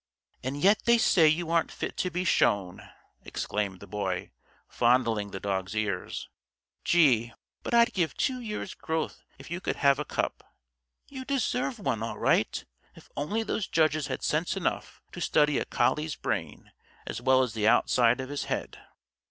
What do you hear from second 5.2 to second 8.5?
the dog's ears. "Gee, but I'd give two